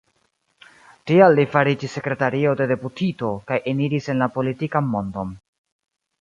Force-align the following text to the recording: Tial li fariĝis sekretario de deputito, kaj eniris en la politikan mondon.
Tial 1.09 1.35
li 1.39 1.43
fariĝis 1.55 1.93
sekretario 1.97 2.53
de 2.61 2.67
deputito, 2.71 3.29
kaj 3.53 3.61
eniris 3.73 4.09
en 4.15 4.25
la 4.27 4.29
politikan 4.39 4.91
mondon. 4.97 5.37